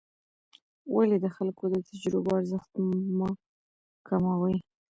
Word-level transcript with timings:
ولې 0.95 1.17
د 1.21 1.27
خلکو 1.35 1.63
د 1.73 1.75
تجربو 1.87 2.29
ارزښت 2.39 2.71
مه 3.17 3.29
کم 4.07 4.23
کوې؟ 4.39 4.55